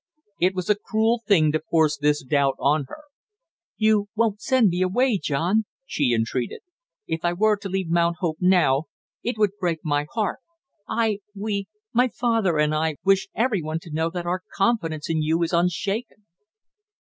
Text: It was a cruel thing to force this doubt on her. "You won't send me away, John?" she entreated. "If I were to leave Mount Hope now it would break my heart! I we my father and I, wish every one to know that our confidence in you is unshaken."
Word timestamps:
It 0.39 0.55
was 0.55 0.67
a 0.67 0.73
cruel 0.83 1.21
thing 1.27 1.51
to 1.51 1.61
force 1.69 1.95
this 1.95 2.23
doubt 2.23 2.55
on 2.57 2.85
her. 2.87 3.03
"You 3.77 4.09
won't 4.15 4.41
send 4.41 4.69
me 4.69 4.81
away, 4.81 5.19
John?" 5.19 5.65
she 5.85 6.11
entreated. 6.11 6.61
"If 7.05 7.23
I 7.23 7.33
were 7.33 7.55
to 7.57 7.69
leave 7.69 7.87
Mount 7.91 8.15
Hope 8.19 8.37
now 8.39 8.85
it 9.21 9.37
would 9.37 9.51
break 9.59 9.81
my 9.83 10.07
heart! 10.11 10.39
I 10.89 11.19
we 11.35 11.67
my 11.93 12.07
father 12.07 12.57
and 12.57 12.73
I, 12.73 12.95
wish 13.05 13.27
every 13.35 13.61
one 13.61 13.77
to 13.81 13.91
know 13.93 14.09
that 14.09 14.25
our 14.25 14.41
confidence 14.55 15.07
in 15.07 15.21
you 15.21 15.43
is 15.43 15.53
unshaken." 15.53 16.25